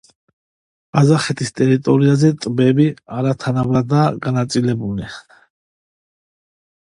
ყაზახეთის 0.97 1.51
ტერიტორიაზე 1.59 2.31
ტბები 2.45 2.87
არათანაბრადაა 3.19 4.09
განაწილებული. 4.25 5.11